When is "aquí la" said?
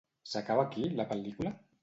0.69-1.07